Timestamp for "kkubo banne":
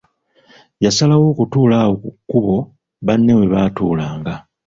2.21-3.33